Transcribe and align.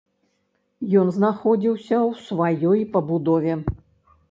Ён 1.01 1.11
знаходзіўся 1.17 1.95
ў 2.09 2.25
сваёй 2.25 2.85
пабудове. 2.99 3.53